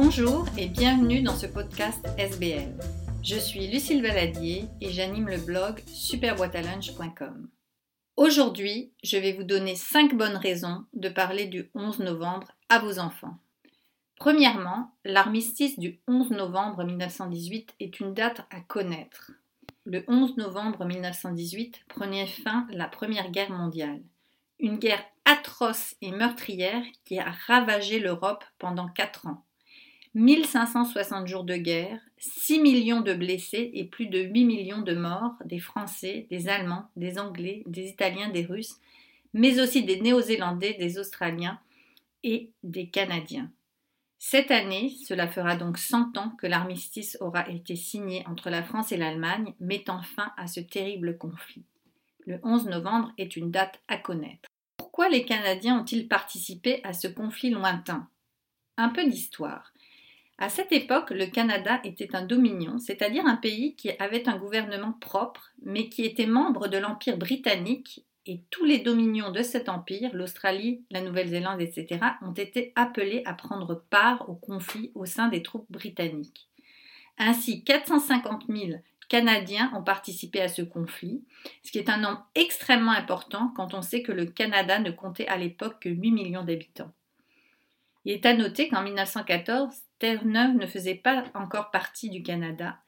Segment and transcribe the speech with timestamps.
[0.00, 2.72] Bonjour et bienvenue dans ce podcast SBL.
[3.20, 7.48] Je suis Lucille Valadier et j'anime le blog superboitalunch.com.
[8.14, 13.00] Aujourd'hui, je vais vous donner 5 bonnes raisons de parler du 11 novembre à vos
[13.00, 13.38] enfants.
[14.20, 19.32] Premièrement, l'armistice du 11 novembre 1918 est une date à connaître.
[19.84, 24.00] Le 11 novembre 1918 prenait fin la Première Guerre mondiale,
[24.60, 29.44] une guerre atroce et meurtrière qui a ravagé l'Europe pendant 4 ans.
[30.14, 35.34] 1560 jours de guerre, 6 millions de blessés et plus de 8 millions de morts,
[35.44, 38.76] des Français, des Allemands, des Anglais, des Italiens, des Russes,
[39.32, 41.60] mais aussi des Néo-Zélandais, des Australiens
[42.22, 43.50] et des Canadiens.
[44.18, 48.90] Cette année, cela fera donc 100 ans que l'armistice aura été signé entre la France
[48.90, 51.64] et l'Allemagne, mettant fin à ce terrible conflit.
[52.26, 54.48] Le 11 novembre est une date à connaître.
[54.76, 58.08] Pourquoi les Canadiens ont-ils participé à ce conflit lointain?
[58.76, 59.72] Un peu d'histoire.
[60.40, 64.92] À cette époque, le Canada était un dominion, c'est-à-dire un pays qui avait un gouvernement
[64.92, 70.10] propre, mais qui était membre de l'Empire britannique, et tous les dominions de cet empire,
[70.12, 75.42] l'Australie, la Nouvelle-Zélande, etc., ont été appelés à prendre part au conflit au sein des
[75.42, 76.48] troupes britanniques.
[77.16, 81.24] Ainsi, 450 000 Canadiens ont participé à ce conflit,
[81.64, 85.26] ce qui est un nombre extrêmement important quand on sait que le Canada ne comptait
[85.26, 86.92] à l'époque que 8 millions d'habitants.
[88.08, 92.78] Il est à noter qu'en 1914, Terre-Neuve ne faisait pas encore partie du Canada,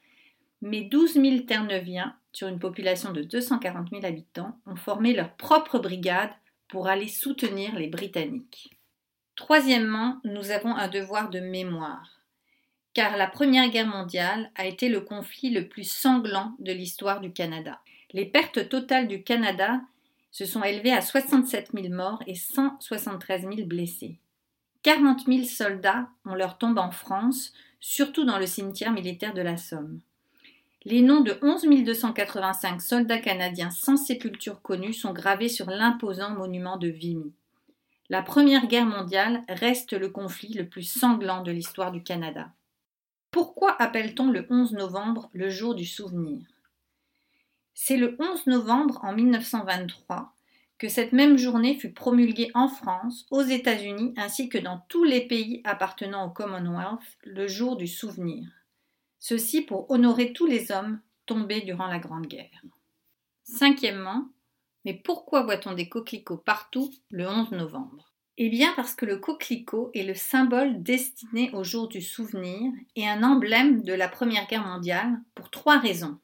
[0.63, 5.79] mais 12 000 Terre-Neuviens, sur une population de 240 000 habitants, ont formé leur propre
[5.79, 6.31] brigade
[6.69, 8.71] pour aller soutenir les Britanniques.
[9.37, 12.23] Troisièmement, nous avons un devoir de mémoire,
[12.95, 17.31] car la Première Guerre mondiale a été le conflit le plus sanglant de l'histoire du
[17.31, 17.79] Canada.
[18.15, 19.83] Les pertes totales du Canada
[20.31, 24.19] se sont élevées à 67 000 morts et 173 000 blessés.
[24.83, 29.57] 40 000 soldats ont leur tombe en France, surtout dans le cimetière militaire de la
[29.57, 30.01] Somme.
[30.85, 36.79] Les noms de 11 285 soldats canadiens sans sépulture connue sont gravés sur l'imposant monument
[36.79, 37.33] de Vimy.
[38.09, 42.49] La Première Guerre mondiale reste le conflit le plus sanglant de l'histoire du Canada.
[43.31, 46.41] Pourquoi appelle-t-on le 11 novembre le jour du souvenir?
[47.75, 50.35] C'est le 11 novembre en 1923
[50.81, 55.21] que cette même journée fut promulguée en France, aux États-Unis ainsi que dans tous les
[55.21, 58.49] pays appartenant au Commonwealth le jour du souvenir.
[59.19, 62.65] Ceci pour honorer tous les hommes tombés durant la Grande Guerre.
[63.45, 64.31] Cinquièmement,
[64.87, 68.15] mais pourquoi voit-on des coquelicots partout le 11 novembre?
[68.39, 73.07] Eh bien parce que le coquelicot est le symbole destiné au jour du souvenir et
[73.07, 76.19] un emblème de la Première Guerre mondiale pour trois raisons.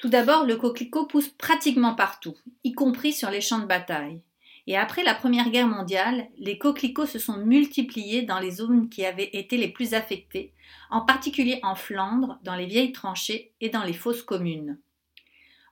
[0.00, 2.34] Tout d'abord, le coquelicot pousse pratiquement partout,
[2.64, 4.22] y compris sur les champs de bataille.
[4.66, 9.04] Et après la Première Guerre mondiale, les coquelicots se sont multipliés dans les zones qui
[9.04, 10.54] avaient été les plus affectées,
[10.90, 14.78] en particulier en Flandre, dans les vieilles tranchées et dans les fosses communes.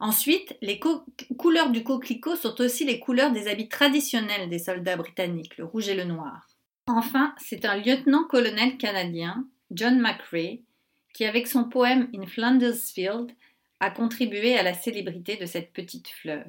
[0.00, 0.78] Ensuite, les
[1.38, 5.88] couleurs du coquelicot sont aussi les couleurs des habits traditionnels des soldats britanniques, le rouge
[5.88, 6.46] et le noir.
[6.86, 10.60] Enfin, c'est un lieutenant-colonel canadien, John McRae,
[11.14, 13.32] qui avec son poème In Flanders Field
[13.80, 16.44] a contribué à la célébrité de cette petite fleur.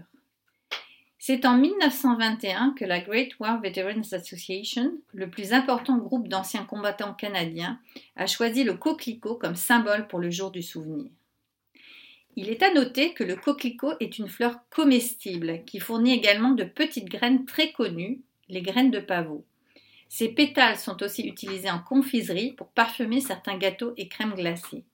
[1.22, 7.14] C'est en 1921 que la Great War Veterans Association, le plus important groupe d'anciens combattants
[7.14, 7.78] canadiens,
[8.16, 11.12] a choisi le coquelicot comme symbole pour le jour du souvenir.
[12.38, 16.64] Il est à noter que le coquelicot est une fleur comestible qui fournit également de
[16.64, 19.44] petites graines très connues, les graines de pavot.
[20.08, 24.86] Ses pétales sont aussi utilisés en confiserie pour parfumer certains gâteaux et crèmes glacées.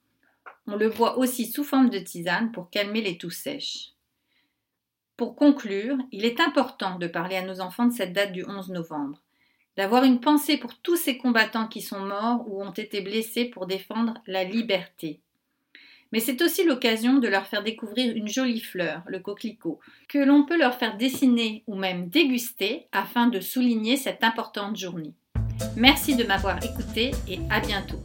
[0.66, 3.92] On le boit aussi sous forme de tisane pour calmer les toux sèches.
[5.16, 8.70] Pour conclure, il est important de parler à nos enfants de cette date du 11
[8.70, 9.22] novembre,
[9.76, 13.66] d'avoir une pensée pour tous ces combattants qui sont morts ou ont été blessés pour
[13.66, 15.20] défendre la liberté.
[16.12, 20.44] Mais c'est aussi l'occasion de leur faire découvrir une jolie fleur, le coquelicot, que l'on
[20.44, 25.14] peut leur faire dessiner ou même déguster afin de souligner cette importante journée.
[25.76, 28.00] Merci de m'avoir écouté et à bientôt.